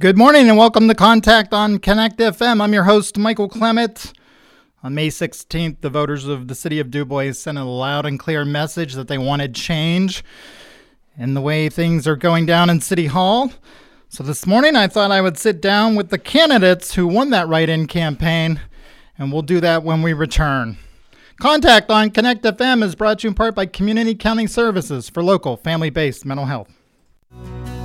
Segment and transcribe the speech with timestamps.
[0.00, 2.60] Good morning and welcome to Contact on Connect FM.
[2.60, 4.12] I'm your host, Michael Clement.
[4.82, 8.44] On May 16th, the voters of the city of DuBois sent a loud and clear
[8.44, 10.24] message that they wanted change
[11.16, 13.52] in the way things are going down in City Hall.
[14.08, 17.46] So this morning, I thought I would sit down with the candidates who won that
[17.46, 18.60] write in campaign,
[19.16, 20.76] and we'll do that when we return.
[21.40, 25.22] Contact on Connect FM is brought to you in part by Community County Services for
[25.22, 26.68] local family based mental health.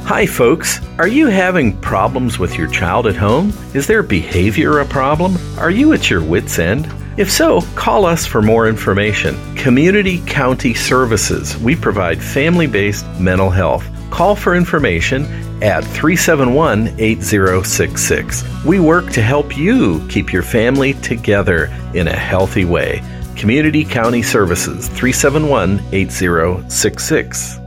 [0.10, 0.80] Hi, folks.
[0.98, 3.54] Are you having problems with your child at home?
[3.76, 5.38] Is their behavior a problem?
[5.60, 6.92] Are you at your wits' end?
[7.16, 9.38] If so, call us for more information.
[9.56, 11.56] Community County Services.
[11.60, 13.86] We provide family based mental health.
[14.10, 15.26] Call for information
[15.62, 18.66] at 371 8066.
[18.66, 23.04] We work to help you keep your family together in a healthy way.
[23.36, 27.59] Community County Services 371 8066.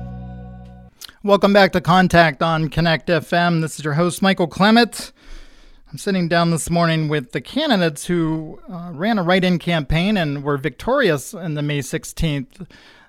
[1.24, 3.60] Welcome back to Contact on Connect FM.
[3.60, 5.12] This is your host, Michael Clement.
[5.88, 10.16] I'm sitting down this morning with the candidates who uh, ran a write in campaign
[10.16, 12.66] and were victorious in the May 16th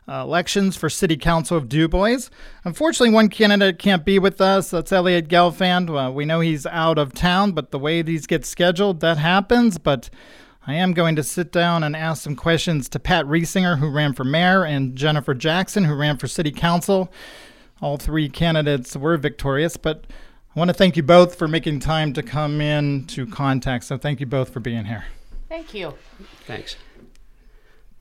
[0.08, 2.30] uh, elections for City Council of DuBois.
[2.64, 4.70] Unfortunately, one candidate can't be with us.
[4.70, 6.14] That's Elliot Gelfand.
[6.14, 9.80] We know he's out of town, but the way these get scheduled, that happens.
[9.80, 10.12] But
[10.68, 14.14] I am going to sit down and ask some questions to Pat Reasinger, who ran
[14.14, 17.12] for mayor, and Jennifer Jackson, who ran for city council.
[17.84, 20.06] All three candidates were victorious, but
[20.56, 23.84] I want to thank you both for making time to come in to contact.
[23.84, 25.04] So thank you both for being here.
[25.50, 25.94] Thank you.
[26.48, 26.78] Thanks.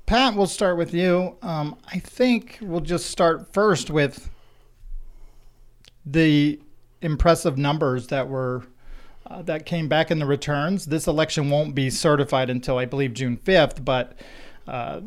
[0.06, 1.36] Pat, we'll start with you.
[1.42, 4.30] Um, I think we'll just start first with
[6.06, 6.60] the
[7.00, 8.62] impressive numbers that were
[9.26, 10.86] uh, that came back in the returns.
[10.86, 14.16] This election won't be certified until I believe June fifth, but
[14.68, 15.00] uh,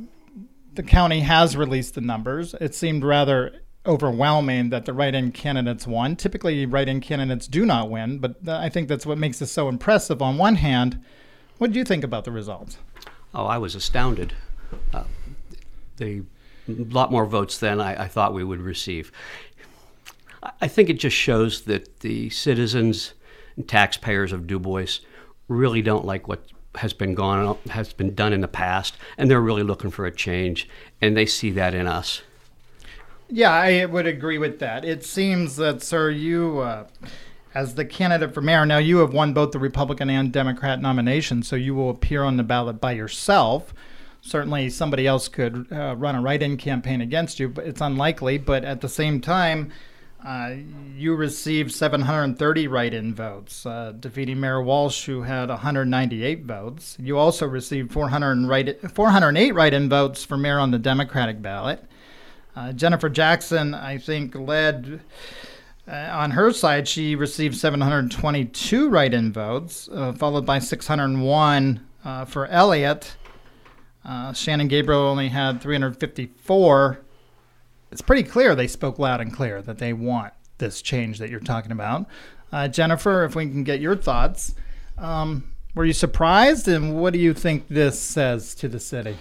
[0.74, 2.54] the county has released the numbers.
[2.60, 6.16] It seemed rather overwhelming that the write-in candidates won.
[6.16, 10.22] Typically, write-in candidates do not win, but I think that's what makes this so impressive.
[10.22, 11.04] On one hand,
[11.58, 12.78] what do you think about the results?
[13.34, 14.34] Oh, I was astounded.
[14.94, 15.04] Uh,
[15.98, 16.24] the
[16.68, 19.12] lot more votes than I, I, thought we would receive.
[20.62, 23.14] I think it just shows that the citizens
[23.56, 25.00] and taxpayers of DuBois
[25.48, 26.44] really don't like what
[26.76, 30.12] has been gone has been done in the past, and they're really looking for a
[30.12, 30.68] change,
[31.02, 32.22] and they see that in us.
[33.28, 34.86] Yeah, I would agree with that.
[34.86, 36.88] It seems that, sir, you, uh,
[37.56, 41.48] as the candidate for mayor, now you have won both the Republican and Democrat nominations,
[41.48, 43.74] so you will appear on the ballot by yourself.
[44.22, 48.38] Certainly, somebody else could uh, run a write in campaign against you, but it's unlikely.
[48.38, 49.72] But at the same time,
[50.26, 50.56] uh,
[50.96, 56.98] you received 730 write in votes, uh, defeating Mayor Walsh, who had 198 votes.
[57.00, 61.84] You also received 400 write- 408 write in votes for mayor on the Democratic ballot.
[62.56, 65.02] Uh, Jennifer Jackson, I think, led.
[65.88, 72.26] Uh, on her side, she received 722 write in votes, uh, followed by 601 uh,
[72.26, 73.16] for Elliot.
[74.04, 77.00] Uh, Shannon Gabriel only had 354.
[77.92, 81.40] It's pretty clear they spoke loud and clear that they want this change that you're
[81.40, 82.06] talking about.
[82.52, 84.56] Uh, Jennifer, if we can get your thoughts,
[84.98, 89.18] um, were you surprised, and what do you think this says to the city?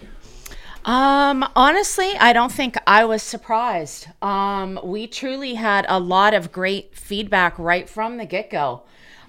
[0.85, 4.09] Um, honestly, I don't think I was surprised.
[4.21, 8.83] Um, we truly had a lot of great feedback right from the get go.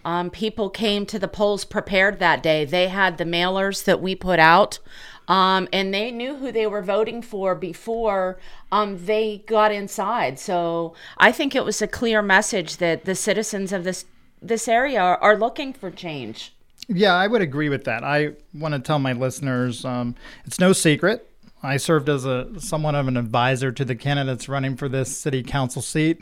[0.04, 2.66] Um, people came to the polls prepared that day.
[2.66, 4.80] They had the mailers that we put out,
[5.28, 8.38] um, and they knew who they were voting for before
[8.72, 10.38] um, they got inside.
[10.38, 14.06] So I think it was a clear message that the citizens of this
[14.42, 16.54] this area are, are looking for change.
[16.88, 18.04] Yeah, I would agree with that.
[18.04, 20.14] I want to tell my listeners um,
[20.46, 21.28] it's no secret
[21.66, 25.44] I served as a somewhat of an advisor to the candidates running for this city
[25.44, 26.22] council seat.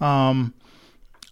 [0.00, 0.54] Um,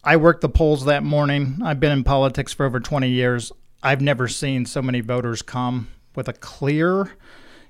[0.04, 1.58] I worked the polls that morning.
[1.64, 3.52] I've been in politics for over 20 years.
[3.82, 7.12] I've never seen so many voters come with a clear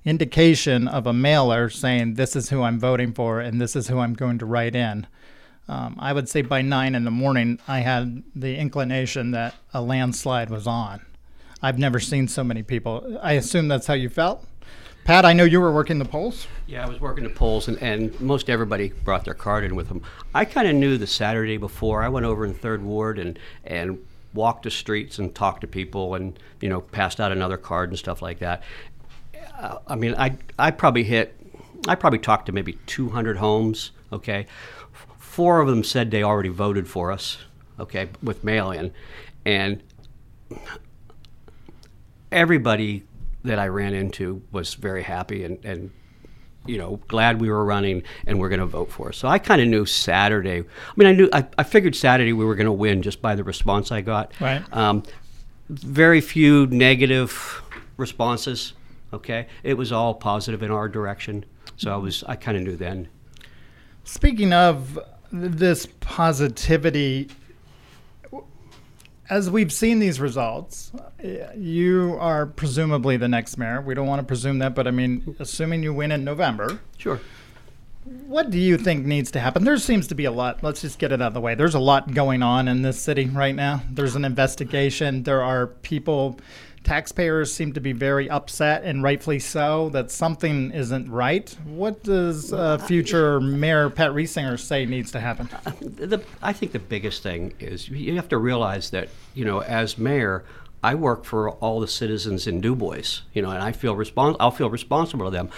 [0.04, 3.98] indication of a mailer saying, This is who I'm voting for and this is who
[3.98, 5.06] I'm going to write in.
[5.68, 9.80] Um, I would say by nine in the morning, I had the inclination that a
[9.80, 11.02] landslide was on.
[11.62, 13.18] I've never seen so many people.
[13.22, 14.44] I assume that's how you felt?
[15.04, 16.46] Pat, I know you were working the polls.
[16.66, 19.88] Yeah, I was working the polls, and, and most everybody brought their card in with
[19.88, 20.02] them.
[20.32, 22.02] I kind of knew the Saturday before.
[22.02, 23.98] I went over in Third Ward and and
[24.32, 27.98] walked the streets and talked to people, and you know, passed out another card and
[27.98, 28.62] stuff like that.
[29.58, 31.36] Uh, I mean, I I probably hit,
[31.88, 33.90] I probably talked to maybe 200 homes.
[34.12, 34.46] Okay,
[35.18, 37.38] four of them said they already voted for us.
[37.80, 38.92] Okay, with mail-in,
[39.44, 39.82] and
[42.30, 43.04] everybody
[43.44, 45.90] that I ran into was very happy and, and
[46.66, 49.16] you know, glad we were running and we're going to vote for us.
[49.16, 50.60] So I kind of knew Saturday.
[50.60, 53.34] I mean, I knew, I, I figured Saturday we were going to win just by
[53.34, 54.32] the response I got.
[54.40, 54.62] Right.
[54.72, 55.02] Um,
[55.68, 57.62] very few negative
[57.96, 58.74] responses.
[59.12, 59.46] Okay.
[59.62, 61.44] It was all positive in our direction.
[61.76, 63.08] So I was, I kind of knew then.
[64.04, 64.98] Speaking of
[65.32, 67.28] this positivity,
[69.32, 70.92] as we've seen these results,
[71.56, 73.80] you are presumably the next mayor.
[73.80, 77.18] We don't want to presume that, but I mean, assuming you win in November, Sure.
[78.26, 79.64] what do you think needs to happen?
[79.64, 80.62] There seems to be a lot.
[80.62, 81.54] Let's just get it out of the way.
[81.54, 83.82] There's a lot going on in this city right now.
[83.90, 85.22] There's an investigation.
[85.22, 86.38] There are people,
[86.84, 91.54] taxpayers seem to be very upset, and rightfully so, that something isn't right.
[91.64, 95.48] What does uh, future Mayor Pat Reasinger say needs to happen?
[95.80, 99.98] the, I think the biggest thing is you have to realize that you know as
[99.98, 100.44] mayor
[100.82, 104.36] I work for all the citizens in Du Bois you know and I feel respons-
[104.40, 105.50] I'll feel responsible to them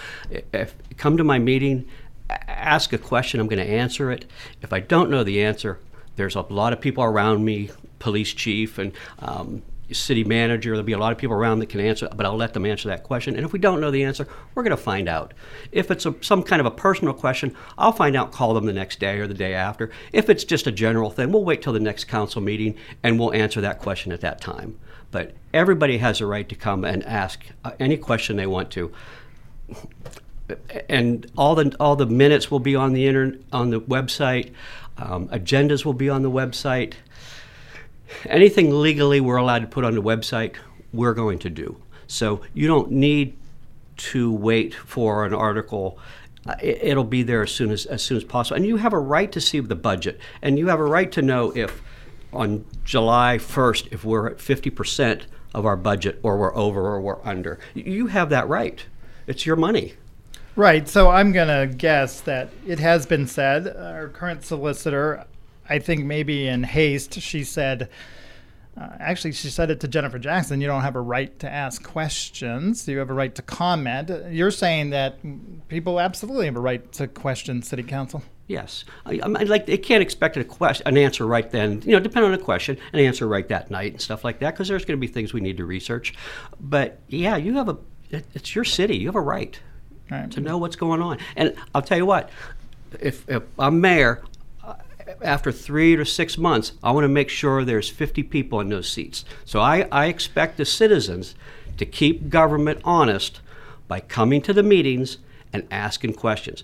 [0.53, 1.87] if come to my meeting
[2.29, 4.25] ask a question I'm going to answer it
[4.61, 5.79] if I don't know the answer
[6.15, 7.69] there's a lot of people around me
[7.99, 9.61] police chief and um,
[9.91, 10.71] city manager.
[10.71, 12.87] There'll be a lot of people around that can answer, but I'll let them answer
[12.89, 13.35] that question.
[13.35, 15.33] And if we don't know the answer, we're going to find out.
[15.71, 18.73] If it's a, some kind of a personal question, I'll find out, call them the
[18.73, 19.91] next day or the day after.
[20.11, 23.33] If it's just a general thing, we'll wait till the next council meeting and we'll
[23.33, 24.79] answer that question at that time.
[25.11, 28.91] But everybody has a right to come and ask uh, any question they want to
[30.89, 34.51] and all the all the minutes will be on the internet on the website.
[34.97, 36.93] Um, agendas will be on the website.
[38.25, 40.55] Anything legally we're allowed to put on the website,
[40.93, 41.81] we're going to do.
[42.07, 43.37] So you don't need
[43.97, 45.97] to wait for an article.
[46.61, 48.99] It, it'll be there as soon as as soon as possible, and you have a
[48.99, 51.81] right to see the budget, and you have a right to know if
[52.33, 57.01] on July 1st if we're at 50 percent of our budget, or we're over, or
[57.01, 57.59] we're under.
[57.73, 58.85] You have that right.
[59.25, 59.93] It's your money.
[60.55, 60.87] Right.
[60.87, 63.67] So I'm going to guess that it has been said.
[63.67, 65.25] Our current solicitor,
[65.69, 67.89] I think maybe in haste, she said,
[68.79, 71.81] uh, actually, she said it to Jennifer Jackson you don't have a right to ask
[71.83, 74.11] questions, you have a right to comment.
[74.31, 75.17] You're saying that
[75.69, 78.21] people absolutely have a right to question city council.
[78.47, 81.81] Yes, I, I like they can't expect a question, an answer right then.
[81.83, 84.53] You know, depending on the question, an answer right that night and stuff like that,
[84.53, 86.13] because there's going to be things we need to research.
[86.59, 87.77] But yeah, you have a,
[88.11, 88.97] it, it's your city.
[88.97, 89.59] You have a right
[90.11, 90.29] Right.
[90.33, 91.17] to know what's going on.
[91.35, 92.29] And I'll tell you what,
[92.99, 94.21] if, if I'm mayor,
[95.21, 98.89] after three to six months, I want to make sure there's 50 people in those
[98.89, 99.25] seats.
[99.43, 101.35] So I, I expect the citizens
[101.77, 103.41] to keep government honest
[103.87, 105.17] by coming to the meetings
[105.53, 106.63] and asking questions.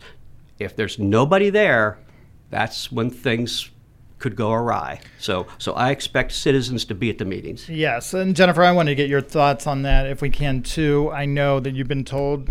[0.60, 1.98] If there's nobody there,
[2.50, 3.70] that's when things
[4.20, 5.00] could go awry.
[5.18, 7.68] So, so I expect citizens to be at the meetings.
[7.68, 11.12] Yes, and Jennifer, I want to get your thoughts on that if we can too.
[11.12, 12.50] I know that you've been told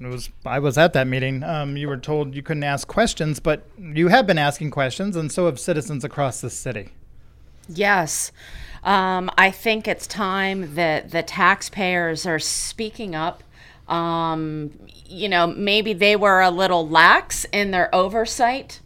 [0.00, 1.42] it was I was at that meeting.
[1.42, 5.30] Um, you were told you couldn't ask questions, but you have been asking questions, and
[5.30, 6.90] so have citizens across the city.
[7.68, 8.32] Yes.
[8.82, 13.42] Um, I think it's time that the taxpayers are speaking up.
[13.88, 14.70] Um,
[15.06, 18.80] you know, maybe they were a little lax in their oversight,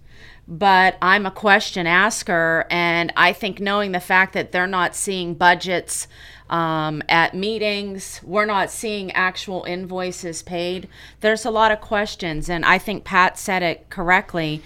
[0.49, 2.66] but I'm a question asker.
[2.70, 6.08] And I think knowing the fact that they're not seeing budgets
[6.50, 10.88] um, at meetings, we're not seeing actual invoices paid,
[11.20, 12.50] there's a lot of questions.
[12.50, 14.62] And I think Pat said it correctly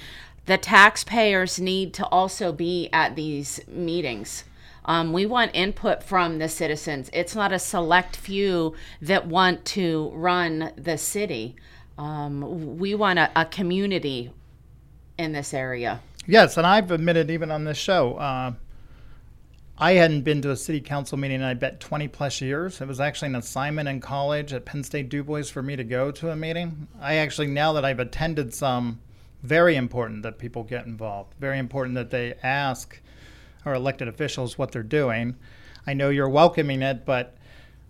[0.49, 4.45] the taxpayers need to also be at these meetings.
[4.87, 7.11] Um, we want input from the citizens.
[7.13, 11.55] It's not a select few that want to run the city.
[11.99, 14.33] Um, we want a, a community
[15.19, 16.01] in this area.
[16.27, 18.53] Yes, and I've admitted even on this show, uh,
[19.81, 22.81] I hadn't been to a city council meeting in I bet 20 plus years.
[22.81, 25.85] It was actually an assignment in college at Penn State Du Bois for me to
[25.85, 26.89] go to a meeting.
[27.01, 28.99] I actually, now that I've attended some,
[29.45, 31.33] very important that people get involved.
[31.39, 33.01] Very important that they ask
[33.65, 35.37] our elected officials what they're doing.
[35.87, 37.38] I know you're welcoming it, but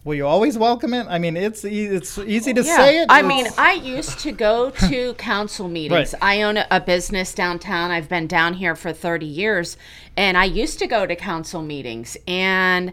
[0.08, 1.06] will you always welcome it?
[1.08, 3.06] I mean, it's e- it's easy to say it.
[3.10, 6.14] I mean, I used to go to council meetings.
[6.14, 6.22] Right.
[6.22, 7.90] I own a, a business downtown.
[7.90, 9.76] I've been down here for 30 years,
[10.16, 12.16] and I used to go to council meetings.
[12.26, 12.92] And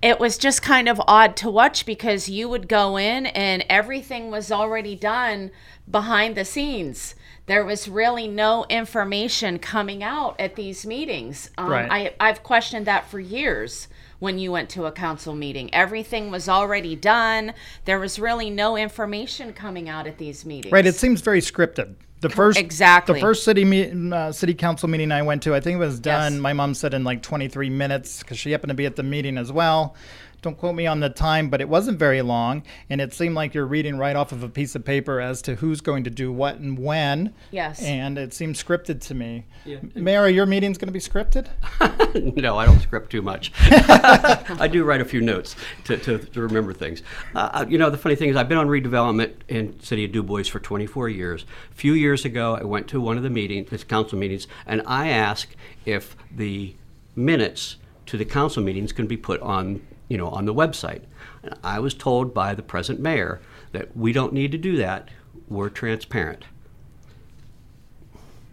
[0.00, 4.30] it was just kind of odd to watch because you would go in and everything
[4.30, 5.50] was already done
[5.90, 7.16] behind the scenes.
[7.50, 11.50] There was really no information coming out at these meetings.
[11.58, 11.88] Um, Right.
[11.90, 13.88] I, I've questioned that for years
[14.20, 15.74] when you went to a council meeting.
[15.74, 17.52] Everything was already done.
[17.86, 20.70] There was really no information coming out at these meetings.
[20.70, 21.96] Right, it seems very scripted.
[22.20, 23.14] The first exactly.
[23.14, 25.98] the first city me- uh, city council meeting I went to, I think it was
[25.98, 26.34] done.
[26.34, 26.40] Yes.
[26.40, 29.36] My mom said in like 23 minutes because she happened to be at the meeting
[29.36, 29.96] as well.
[30.42, 33.54] Don't quote me on the time, but it wasn't very long, and it seemed like
[33.54, 36.32] you're reading right off of a piece of paper as to who's going to do
[36.32, 37.34] what and when.
[37.50, 37.82] Yes.
[37.82, 39.44] And it seemed scripted to me.
[39.94, 41.48] Mary, your meeting's going to be scripted?
[42.36, 43.52] no, I don't script too much.
[43.60, 47.02] I do write a few notes to, to, to remember things.
[47.34, 50.22] Uh, you know, the funny thing is, I've been on redevelopment in City of Du
[50.22, 51.44] Bois for 24 years.
[51.70, 54.82] A few years ago, I went to one of the meetings, the council meetings, and
[54.86, 55.54] I asked
[55.84, 56.74] if the
[57.14, 61.04] minutes to the council meetings can be put on, you know, on the website.
[61.42, 63.40] And I was told by the present mayor
[63.72, 65.08] that we don't need to do that.
[65.48, 66.44] We're transparent.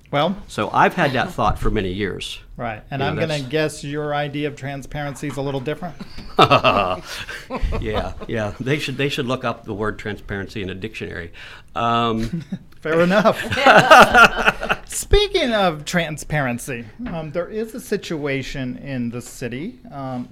[0.09, 2.39] Well, So I've had that thought for many years.
[2.55, 2.81] right.
[2.89, 5.95] And Yeah, I'm going to guess your idea of transparency is a little different.
[6.39, 8.53] yeah, yeah.
[8.57, 11.33] They should they should look up the word transparency in a dictionary.
[11.75, 12.45] Um,
[12.79, 13.43] Fair enough.
[14.97, 19.79] Speaking of transparency, um, there is a situation in the city.
[19.91, 20.27] Um,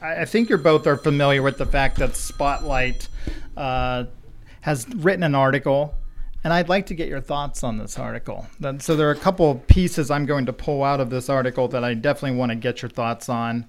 [0.00, 3.08] I, think you both are familiar with the fact that Spotlight
[3.56, 4.04] uh,
[4.60, 5.96] has written an article,
[6.44, 8.46] and I'd like to get your thoughts on this article.
[8.78, 11.82] So there are a couple pieces I'm going to pull out of this article that
[11.82, 13.66] I definitely want to get your thoughts on.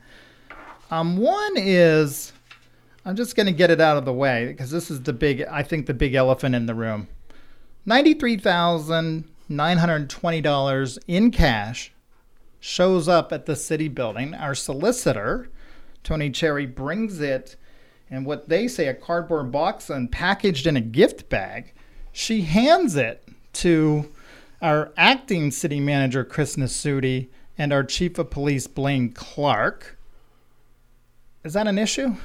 [0.91, 2.33] Um, one is,
[3.03, 5.41] I'm just going to get it out of the way because this is the big,
[5.41, 7.07] I think, the big elephant in the room.
[9.49, 11.93] $93,920 in cash
[12.59, 14.33] shows up at the city building.
[14.33, 15.49] Our solicitor,
[16.03, 17.55] Toni Cherry, brings it
[18.09, 21.73] in what they say a cardboard box and packaged in a gift bag.
[22.11, 24.11] She hands it to
[24.61, 29.97] our acting city manager, Chris Nasuti, and our chief of police, Blaine Clark.
[31.43, 32.15] Is that an issue?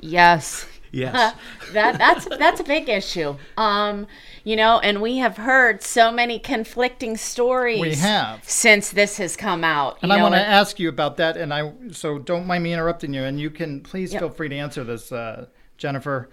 [0.00, 0.66] Yes.
[0.90, 1.34] yes.
[1.72, 3.36] that that's that's a big issue.
[3.56, 4.06] Um,
[4.44, 7.80] you know, and we have heard so many conflicting stories.
[7.80, 8.42] We have.
[8.48, 9.98] since this has come out.
[10.02, 11.36] And I want to ask you about that.
[11.36, 13.22] And I so don't mind me interrupting you.
[13.24, 14.20] And you can please Yep.
[14.20, 16.30] feel free to answer this, uh, Jennifer.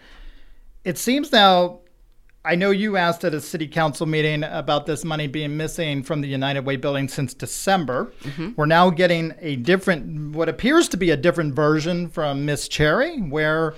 [0.83, 1.79] It seems now.
[2.45, 6.21] I know you asked at a city council meeting about this money being missing from
[6.21, 8.13] the United Way building since December.
[8.55, 13.17] We're now getting a different, what appears to be a different version from Miss Cherry,
[13.19, 13.73] where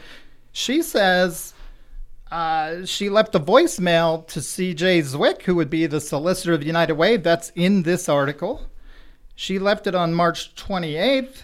[0.52, 1.56] she says
[2.32, 6.68] uh, she left a voicemail to CJ Zwick, who would be the solicitor of the
[6.68, 7.18] United Way.
[7.18, 8.70] That's in this article.
[9.36, 11.44] She left it on March 28th.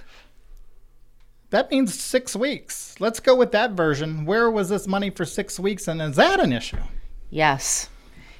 [1.49, 2.95] That means six weeks.
[2.99, 4.25] Let's go with that version.
[4.25, 6.77] Where was this money for six weeks, and is that an issue?
[7.29, 7.89] Yes.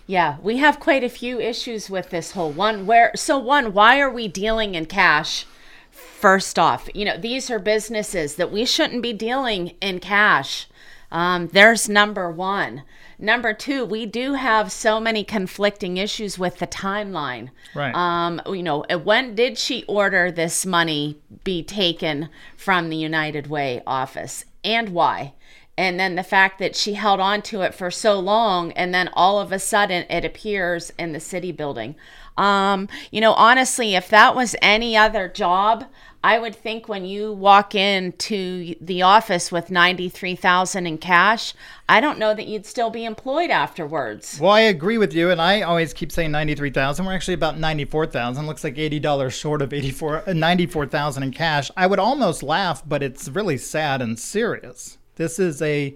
[0.07, 3.99] Yeah, we have quite a few issues with this whole one where so one, why
[3.99, 5.45] are we dealing in cash?
[5.89, 10.67] First off, you know, these are businesses that we shouldn't be dealing in cash.
[11.11, 12.83] Um, there's number one.
[13.17, 17.49] Number two, we do have so many conflicting issues with the timeline.
[17.73, 17.95] Right.
[17.95, 23.47] Um, you know, uh, when did she order this money be taken from the United
[23.47, 25.33] Way office and why?
[25.77, 29.09] And then the fact that she held on to it for so long and then
[29.13, 31.95] all of a sudden it appears in the city building.
[32.37, 35.85] Um, you know, honestly, if that was any other job,
[36.25, 41.53] I would think when you walk into the office with 93,000 in cash,
[41.87, 44.39] I don't know that you'd still be employed afterwards.
[44.41, 47.05] Well, I agree with you, and I always keep saying ninety-three thousand.
[47.05, 48.47] We're actually about ninety-four thousand.
[48.47, 51.69] Looks like eighty dollars short of eighty-four, uh, ninety-four thousand in cash.
[51.77, 54.97] I would almost laugh, but it's really sad and serious.
[55.17, 55.95] This is a.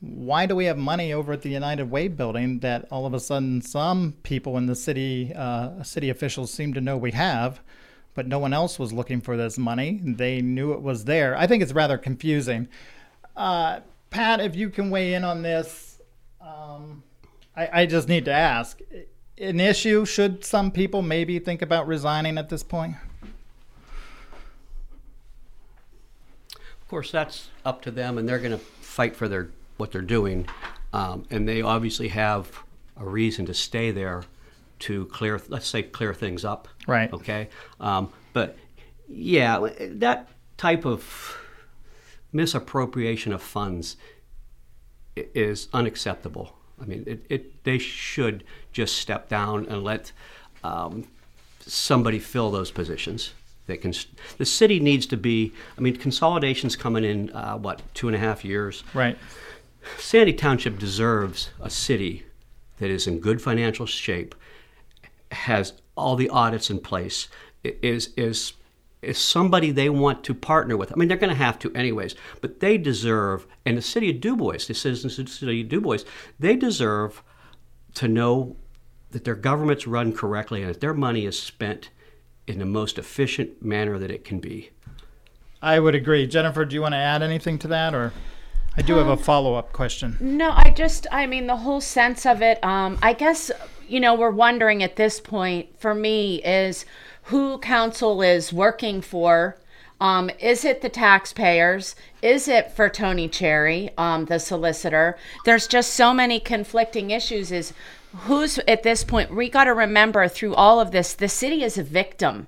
[0.00, 3.20] Why do we have money over at the United Way building that all of a
[3.20, 7.60] sudden some people in the city, uh, city officials seem to know we have,
[8.16, 10.00] but no one else was looking for this money.
[10.02, 11.36] They knew it was there.
[11.36, 12.66] I think it's rather confusing.
[13.36, 13.80] Uh,
[14.10, 16.00] Pat, if you can weigh in on this,
[16.40, 17.04] um,
[17.54, 18.80] I, I just need to ask
[19.38, 22.96] an issue should some people maybe think about resigning at this point
[26.86, 30.02] Of course, that's up to them, and they're going to fight for their what they're
[30.02, 30.46] doing,
[30.92, 32.62] um, and they obviously have
[32.96, 34.22] a reason to stay there
[34.80, 36.68] to clear, let's say, clear things up.
[36.86, 37.12] Right.
[37.12, 37.48] Okay.
[37.80, 38.56] Um, but
[39.08, 41.38] yeah, that type of
[42.32, 43.96] misappropriation of funds
[45.16, 46.56] is unacceptable.
[46.80, 50.12] I mean, it, it they should just step down and let
[50.62, 51.08] um,
[51.60, 53.32] somebody fill those positions.
[53.66, 53.92] That can.
[54.38, 55.52] The city needs to be.
[55.76, 57.30] I mean, consolidation's coming in.
[57.30, 58.84] Uh, what two and a half years?
[58.94, 59.18] right
[59.98, 62.26] Sandy Township deserves a city
[62.78, 64.34] that is in good financial shape,
[65.36, 67.28] has all the audits in place,
[67.62, 68.54] is is
[69.02, 70.92] is somebody they want to partner with.
[70.92, 74.20] I mean, they're going to have to anyways, but they deserve, and the city of
[74.20, 75.98] Du Bois, the citizens of the city of Du Bois,
[76.40, 77.22] they deserve
[77.94, 78.56] to know
[79.10, 81.90] that their government's run correctly and that their money is spent
[82.46, 84.70] in the most efficient manner that it can be.
[85.62, 86.26] I would agree.
[86.26, 88.12] Jennifer, do you want to add anything to that, or
[88.76, 90.16] I do have a follow-up question.
[90.20, 93.50] No, I just, I mean, the whole sense of it, um, I guess,
[93.88, 96.84] you know, we're wondering at this point for me is
[97.24, 99.56] who council is working for.
[100.00, 101.96] Um, is it the taxpayers?
[102.20, 105.16] Is it for Toni Cherry, um, the solicitor?
[105.44, 107.50] There's just so many conflicting issues.
[107.50, 107.72] Is
[108.14, 109.34] who's at this point?
[109.34, 112.46] We got to remember through all of this, the city is a victim.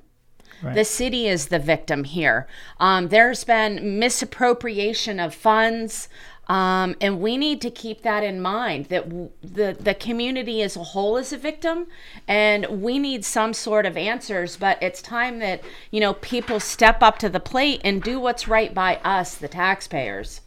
[0.62, 0.74] Right.
[0.74, 2.48] The city is the victim here.
[2.80, 6.08] Um, there's been misappropriation of funds.
[6.48, 10.76] Um, and we need to keep that in mind that w- the the community as
[10.76, 11.88] a whole is a victim,
[12.26, 14.56] and we need some sort of answers.
[14.56, 18.48] But it's time that you know people step up to the plate and do what's
[18.48, 20.40] right by us, the taxpayers.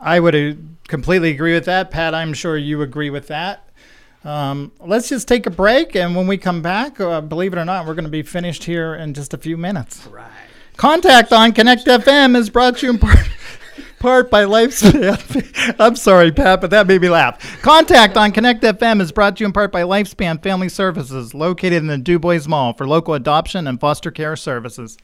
[0.00, 0.54] I would uh,
[0.88, 2.14] completely agree with that, Pat.
[2.14, 3.68] I'm sure you agree with that.
[4.24, 7.64] Um, let's just take a break, and when we come back, uh, believe it or
[7.64, 10.06] not, we're going to be finished here in just a few minutes.
[10.08, 10.28] Right.
[10.76, 13.28] Contact on Connect FM is brought to you in part,
[13.98, 15.76] part by Lifespan.
[15.80, 17.60] I'm sorry, Pat, but that made me laugh.
[17.62, 21.74] Contact on Connect FM is brought to you in part by Lifespan Family Services, located
[21.74, 24.96] in the Du Bois Mall for local adoption and foster care services.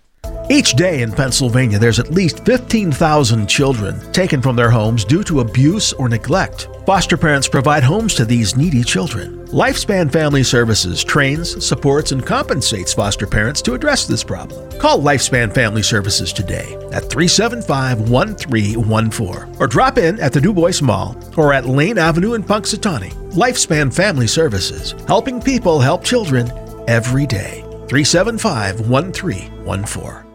[0.50, 5.40] Each day in Pennsylvania, there's at least 15,000 children taken from their homes due to
[5.40, 6.68] abuse or neglect.
[6.84, 9.46] Foster parents provide homes to these needy children.
[9.48, 14.70] Lifespan Family Services trains, supports, and compensates foster parents to address this problem.
[14.78, 20.82] Call Lifespan Family Services today at 375 1314 or drop in at the Du Bois
[20.82, 23.12] Mall or at Lane Avenue in Punxsutawney.
[23.32, 26.52] Lifespan Family Services, helping people help children
[26.86, 27.63] every day.
[27.88, 30.30] 375 1314.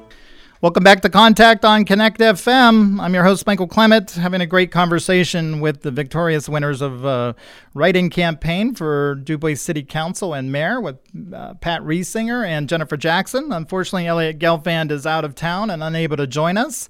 [0.61, 2.99] Welcome back to Contact on Connect FM.
[3.01, 7.33] I'm your host, Michael Clement, having a great conversation with the victorious winners of uh,
[7.73, 10.97] writing campaign for Du Bois City Council and Mayor with
[11.33, 13.51] uh, Pat Reasinger and Jennifer Jackson.
[13.51, 16.87] Unfortunately, Elliot Gelfand is out of town and unable to join us,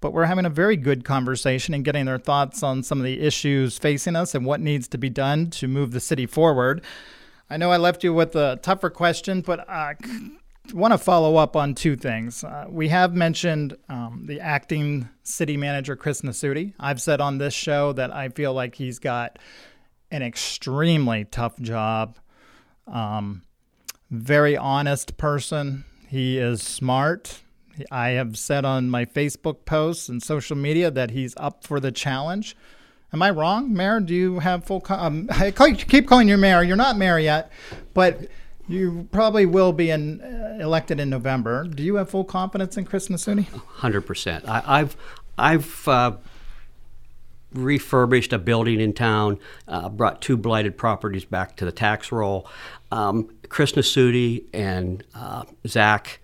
[0.00, 3.20] but we're having a very good conversation and getting their thoughts on some of the
[3.20, 6.82] issues facing us and what needs to be done to move the city forward.
[7.54, 9.94] I know I left you with a tougher question, but I
[10.72, 12.42] want to follow up on two things.
[12.42, 16.74] Uh, we have mentioned um, the acting city manager, Chris Nasuti.
[16.80, 19.38] I've said on this show that I feel like he's got
[20.10, 22.18] an extremely tough job.
[22.88, 23.42] Um,
[24.10, 25.84] very honest person.
[26.08, 27.40] He is smart.
[27.92, 31.92] I have said on my Facebook posts and social media that he's up for the
[31.92, 32.56] challenge.
[33.14, 34.00] Am I wrong, Mayor?
[34.00, 34.84] Do you have full?
[34.88, 36.64] Um, I keep calling you Mayor.
[36.64, 37.48] You're not Mayor yet,
[37.94, 38.26] but
[38.66, 41.62] you probably will be in, uh, elected in November.
[41.62, 43.46] Do you have full confidence in Chris Nasuti?
[43.68, 44.44] Hundred percent.
[44.48, 44.96] I've
[45.38, 46.16] I've uh,
[47.52, 52.48] refurbished a building in town, uh, brought two blighted properties back to the tax roll.
[52.90, 56.18] Um, Chris Nasuti and uh, Zach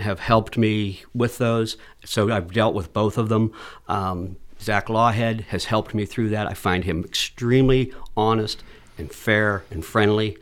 [0.00, 3.52] have helped me with those, so I've dealt with both of them.
[3.86, 6.46] Um, Zach Lawhead has helped me through that.
[6.46, 8.62] I find him extremely honest
[8.96, 10.38] and fair and friendly.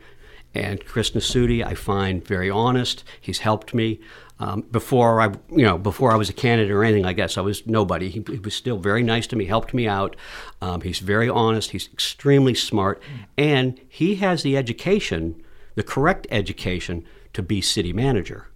[0.53, 3.03] And Chris Nasuti, I find very honest.
[3.19, 3.99] He's helped me.
[4.39, 7.41] Um, before I, you know, before I was a candidate or anything, I guess I
[7.41, 8.09] was nobody.
[8.09, 10.15] He, he was still very nice to me, helped me out.
[10.61, 11.71] Um, he's very honest.
[11.71, 13.01] He's extremely smart,
[13.37, 15.43] and he has the education,
[15.75, 18.47] the correct education, to be city manager.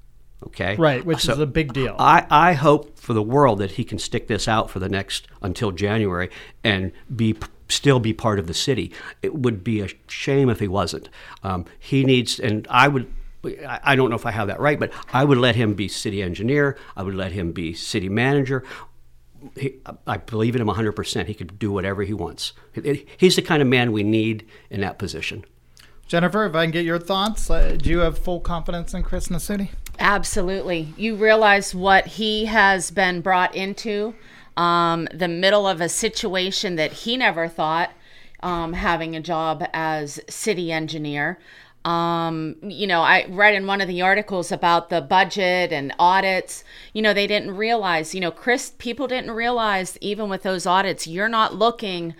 [0.43, 1.95] Okay, right, which so is a big deal.
[1.98, 5.28] I, I hope for the world that he can stick this out for the next
[5.41, 6.30] until January
[6.63, 7.36] and be
[7.69, 8.91] still be part of the city.
[9.21, 11.10] It would be a shame if he wasn't.
[11.43, 13.12] Um, he needs, and I would.
[13.67, 16.24] I don't know if I have that right, but I would let him be city
[16.24, 16.78] engineer.
[16.98, 18.63] I would let him be city manager.
[19.56, 19.76] He,
[20.08, 21.28] I believe in him 100%.
[21.28, 22.54] He could do whatever he wants.
[23.17, 25.45] He's the kind of man we need in that position.
[26.08, 29.28] Jennifer, if I can get your thoughts, uh, do you have full confidence in Chris
[29.28, 29.69] Nasuti?
[29.99, 30.93] Absolutely.
[30.97, 34.13] You realize what he has been brought into
[34.58, 37.91] um, the middle of a situation that he never thought
[38.41, 41.39] um, having a job as city engineer.
[41.86, 46.63] Um, you know, I read in one of the articles about the budget and audits.
[46.93, 51.05] You know, they didn't realize, you know, Chris, people didn't realize even with those audits,
[51.05, 52.15] you're not looking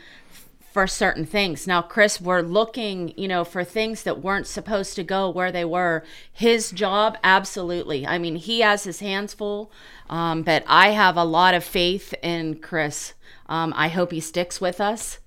[0.76, 1.66] for certain things.
[1.66, 5.64] Now, Chris, we're looking, you know, for things that weren't supposed to go where they
[5.64, 6.04] were.
[6.34, 8.06] His job, absolutely.
[8.06, 9.72] I mean, he has his hands full,
[10.10, 13.14] um, but I have a lot of faith in Chris.
[13.46, 15.20] Um, I hope he sticks with us.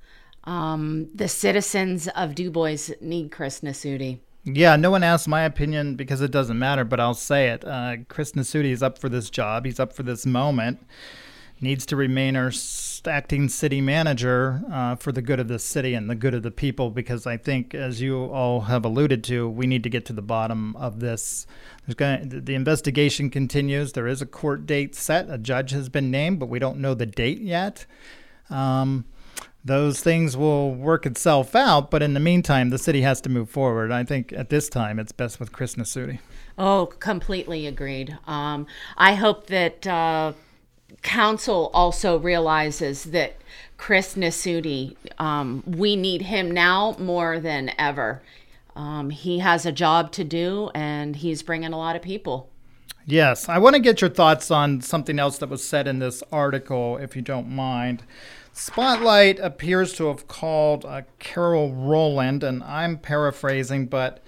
[0.45, 4.19] Um, the citizens of Du Bois need Chris Nasuti.
[4.45, 7.65] Yeah, no one asked my opinion because it doesn't matter, but I'll say it.
[7.65, 9.65] Uh, Chris Nasuti is up for this job.
[9.65, 10.87] He's up for this moment.
[11.61, 12.53] Needs to remain our
[13.07, 16.51] acting city manager uh, for the good of the city and the good of the
[16.51, 16.91] people.
[16.91, 20.23] Because I think, as you all have alluded to, we need to get to the
[20.23, 21.47] bottom of this.
[21.97, 23.93] Gonna, the investigation continues.
[23.93, 25.31] There is a court date set.
[25.31, 27.87] A judge has been named, but we don't know the date yet.
[28.51, 29.07] Um,
[29.65, 33.51] those things will work itself out, but in the meantime, the city has to move
[33.51, 33.91] forward.
[33.91, 36.21] I think at this time, it's best with Chris Nasuti.
[36.57, 38.19] Oh, completely agreed.
[38.27, 38.67] Um,
[38.97, 39.87] I hope that.
[39.87, 40.33] Uh
[41.03, 43.37] council also realizes that
[43.77, 48.23] Chris Nasuti, um, we need him now more than ever.
[48.75, 52.51] Um, he has a job to do and he's bringing a lot of people.
[53.07, 56.23] Yes, I want to get your thoughts on something else that was said in this
[56.31, 58.03] article, if you don't mind.
[58.53, 64.23] Spotlight appears to have called uh, Carol Rowland, and I'm paraphrasing, but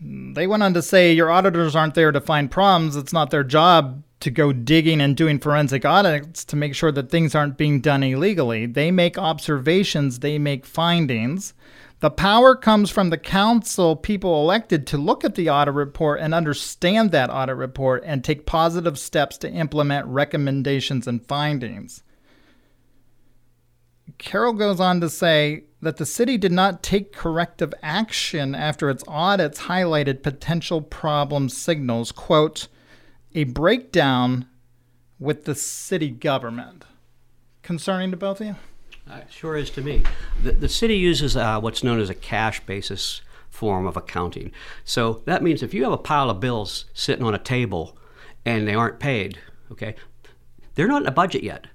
[0.00, 2.96] they went on to say your auditors aren't there to find problems.
[2.96, 7.10] It's not their job to go digging and doing forensic audits to make sure that
[7.10, 8.66] things aren't being done illegally.
[8.66, 11.54] They make observations, they make findings.
[12.00, 16.32] The power comes from the council, people elected to look at the audit report and
[16.32, 22.02] understand that audit report and take positive steps to implement recommendations and findings.
[24.16, 29.04] Carol goes on to say that the city did not take corrective action after its
[29.06, 32.10] audits highlighted potential problem signals.
[32.10, 32.68] Quote,
[33.34, 34.46] a breakdown
[35.18, 36.84] with the city government.
[37.62, 38.56] Concerning to both of you?
[39.10, 40.02] Uh, sure is to me.
[40.42, 44.52] The, the city uses uh, what's known as a cash basis form of accounting.
[44.84, 47.96] So that means if you have a pile of bills sitting on a table
[48.44, 49.38] and they aren't paid,
[49.72, 49.94] okay,
[50.74, 51.66] they're not in a budget yet.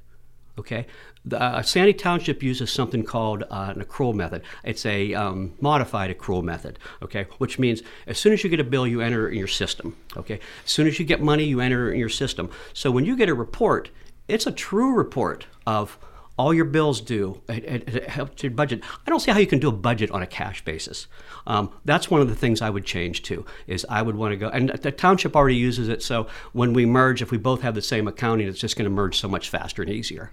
[0.57, 0.85] Okay,
[1.25, 4.43] the, uh, Sandy Township uses something called uh, an accrual method.
[4.63, 8.63] It's a um, modified accrual method, okay, which means as soon as you get a
[8.63, 10.39] bill, you enter in your system, okay?
[10.65, 12.49] As soon as you get money, you enter in your system.
[12.73, 13.89] So when you get a report,
[14.27, 15.97] it's a true report of
[16.37, 17.41] all your bills due.
[17.47, 18.81] It, it, it, helps your budget.
[19.05, 21.07] I don't see how you can do a budget on a cash basis.
[21.45, 23.45] Um, that's one of the things I would change to.
[23.67, 26.01] Is I would want to go, and the township already uses it.
[26.01, 28.89] So when we merge, if we both have the same accounting, it's just going to
[28.89, 30.31] merge so much faster and easier.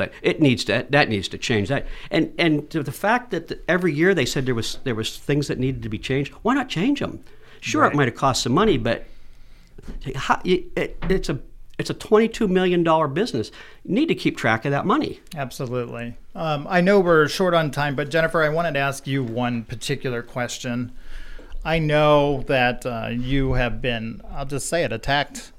[0.00, 1.86] But it needs to that needs to change that.
[2.10, 5.58] And and the fact that every year they said there was there was things that
[5.58, 6.32] needed to be changed.
[6.40, 7.22] Why not change them?
[7.60, 7.92] Sure, right.
[7.92, 9.04] it might have cost some money, but
[10.14, 11.38] how, it, it's a
[11.78, 12.84] it's a $22 million
[13.14, 13.50] business.
[13.84, 15.20] You need to keep track of that money.
[15.34, 16.14] Absolutely.
[16.34, 19.64] Um, I know we're short on time, but Jennifer, I wanted to ask you one
[19.64, 20.92] particular question.
[21.64, 25.52] I know that uh, you have been, I'll just say it, attacked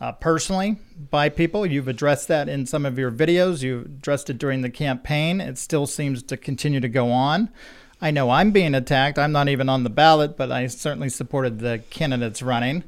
[0.00, 0.76] uh, personally
[1.10, 1.64] by people.
[1.64, 3.62] You've addressed that in some of your videos.
[3.62, 5.40] You addressed it during the campaign.
[5.40, 7.50] It still seems to continue to go on.
[8.00, 9.18] I know I'm being attacked.
[9.18, 12.84] I'm not even on the ballot, but I certainly supported the candidates running.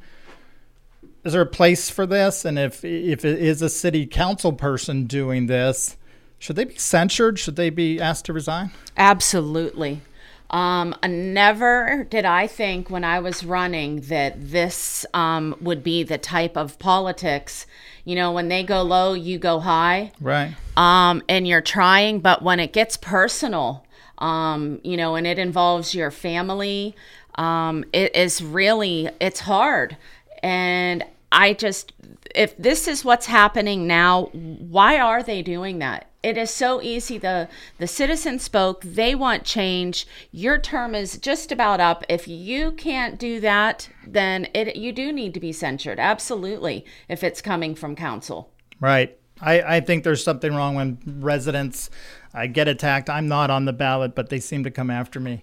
[1.25, 2.45] Is there a place for this?
[2.45, 5.97] And if if it is a city council person doing this,
[6.38, 7.38] should they be censured?
[7.38, 8.71] Should they be asked to resign?
[8.97, 10.03] Absolutely.
[10.51, 16.19] Um, never did I think when I was running that this um, would be the
[16.19, 17.67] type of politics.
[18.05, 20.13] You know, when they go low, you go high.
[20.21, 20.55] Right.
[20.77, 23.85] Um, and you're trying, but when it gets personal,
[24.19, 26.95] um, you know, and it involves your family,
[27.35, 29.97] um, it is really it's hard.
[30.43, 31.93] And I just,
[32.35, 36.09] if this is what's happening now, why are they doing that?
[36.27, 37.19] It is so easy.
[37.19, 38.83] The the citizen spoke.
[38.83, 40.09] They want change.
[40.33, 42.05] Your term is just about up.
[42.09, 46.01] If you can't do that, then it you do need to be censured.
[46.01, 48.51] Absolutely, if it's coming from council.
[48.81, 49.17] Right.
[49.41, 51.91] I, I think there's something wrong when residents
[52.35, 53.09] uh, get attacked.
[53.09, 55.43] I'm not on the ballot, but they seem to come after me.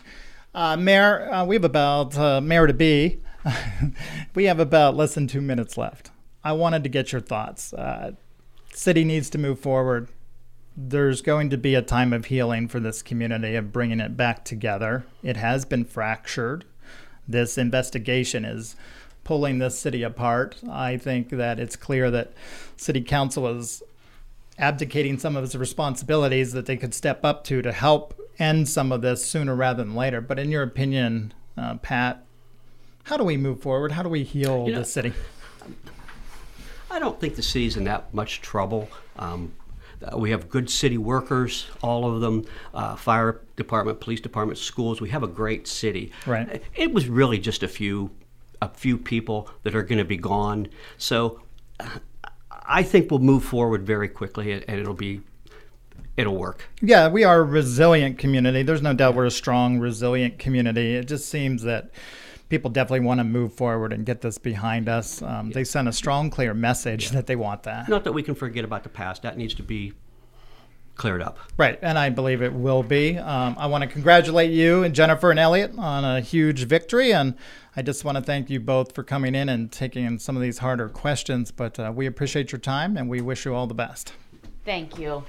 [0.53, 3.21] Uh, Mayor, uh, we have about uh, Mayor to be.
[4.35, 6.11] we have about less than two minutes left.
[6.43, 7.71] I wanted to get your thoughts.
[7.71, 8.13] Uh,
[8.73, 10.09] city needs to move forward
[10.75, 14.43] there's going to be a time of healing for this community of bringing it back
[14.43, 15.05] together.
[15.21, 16.65] It has been fractured.
[17.27, 18.75] This investigation is
[19.23, 20.57] pulling this city apart.
[20.69, 22.33] I think that it's clear that
[22.75, 23.83] city council is
[24.57, 28.91] abdicating some of its responsibilities that they could step up to to help end some
[28.91, 30.21] of this sooner rather than later.
[30.21, 32.25] But in your opinion, uh, Pat,
[33.03, 33.91] how do we move forward?
[33.91, 35.13] How do we heal you know, the city?
[36.89, 38.89] I don't think the city's in that much trouble.
[39.17, 39.53] Um,
[40.03, 45.01] uh, we have good city workers, all of them, uh, fire department, police department, schools.
[45.01, 46.11] We have a great city.
[46.25, 46.63] Right.
[46.75, 48.11] It was really just a few,
[48.61, 50.67] a few people that are going to be gone.
[50.97, 51.41] So,
[51.79, 51.87] uh,
[52.65, 55.21] I think we'll move forward very quickly, and it'll be,
[56.15, 56.69] it'll work.
[56.81, 58.63] Yeah, we are a resilient community.
[58.63, 60.95] There's no doubt we're a strong, resilient community.
[60.95, 61.91] It just seems that
[62.53, 65.23] people definitely want to move forward and get this behind us.
[65.23, 67.89] Um, They sent a strong, clear message that they want that.
[67.89, 69.23] Not that we can forget about the past.
[69.23, 69.93] That needs to be
[70.93, 71.39] cleared up.
[71.57, 73.17] Right, and I believe it will be.
[73.17, 77.33] Um, I want to congratulate you and Jennifer and Elliot on a huge victory, and
[77.75, 80.43] I just want to thank you both for coming in and taking in some of
[80.43, 81.49] these harder questions.
[81.49, 84.13] But uh, we appreciate your time, and we wish you all the best.
[84.63, 85.23] Thank you.